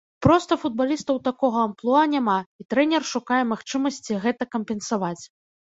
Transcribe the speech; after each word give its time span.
Проста 0.25 0.55
футбалістаў 0.61 1.19
такога 1.27 1.59
амплуа 1.67 2.01
няма, 2.15 2.39
і 2.63 2.67
трэнер 2.75 3.07
шукае 3.13 3.41
магчымасці 3.53 4.21
гэта 4.25 4.43
кампенсаваць. 4.57 5.17